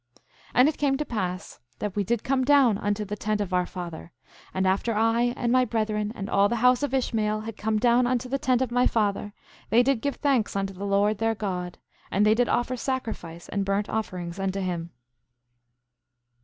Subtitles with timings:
[0.15, 0.21] 7:22
[0.55, 3.67] And it came to pass that we did come down unto the tent of our
[3.67, 4.11] father.
[4.51, 8.07] And after I and my brethren and all the house of Ishmael had come down
[8.07, 9.31] unto the tent of my father,
[9.69, 11.77] they did give thanks unto the Lord their God;
[12.09, 14.89] and they did offer sacrifice and burnt offerings unto him.